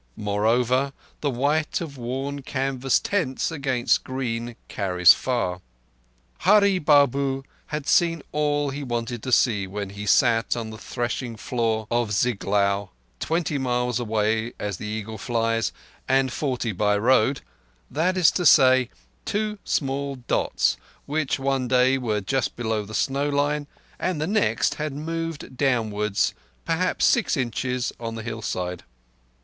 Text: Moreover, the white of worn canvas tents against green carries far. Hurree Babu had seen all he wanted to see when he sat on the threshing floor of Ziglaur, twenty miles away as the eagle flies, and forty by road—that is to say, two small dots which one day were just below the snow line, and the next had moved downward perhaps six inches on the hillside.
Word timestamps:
Moreover, 0.17 0.93
the 1.19 1.29
white 1.29 1.79
of 1.79 1.95
worn 1.95 2.41
canvas 2.41 2.99
tents 2.99 3.51
against 3.51 4.03
green 4.03 4.55
carries 4.67 5.13
far. 5.13 5.61
Hurree 6.39 6.79
Babu 6.79 7.43
had 7.67 7.85
seen 7.85 8.23
all 8.31 8.71
he 8.71 8.81
wanted 8.81 9.21
to 9.21 9.31
see 9.31 9.67
when 9.67 9.91
he 9.91 10.07
sat 10.07 10.57
on 10.57 10.71
the 10.71 10.79
threshing 10.79 11.35
floor 11.35 11.85
of 11.91 12.13
Ziglaur, 12.13 12.89
twenty 13.19 13.59
miles 13.59 13.99
away 13.99 14.53
as 14.57 14.77
the 14.77 14.87
eagle 14.87 15.19
flies, 15.19 15.71
and 16.07 16.33
forty 16.33 16.71
by 16.71 16.97
road—that 16.97 18.17
is 18.17 18.31
to 18.31 18.43
say, 18.43 18.89
two 19.23 19.59
small 19.63 20.15
dots 20.15 20.77
which 21.05 21.37
one 21.37 21.67
day 21.67 21.99
were 21.99 22.21
just 22.21 22.55
below 22.55 22.85
the 22.85 22.95
snow 22.95 23.29
line, 23.29 23.67
and 23.99 24.19
the 24.19 24.25
next 24.25 24.73
had 24.81 24.93
moved 24.95 25.55
downward 25.55 26.17
perhaps 26.65 27.05
six 27.05 27.37
inches 27.37 27.93
on 27.99 28.15
the 28.15 28.23
hillside. 28.23 28.81